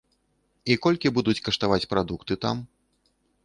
І 0.73 0.77
колькі 0.85 1.11
будуць 1.19 1.37
каштаваць 1.49 1.89
прадукты 1.95 2.33
там? 2.47 2.67